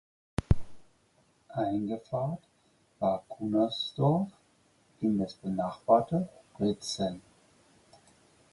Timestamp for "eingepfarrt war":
1.53-3.23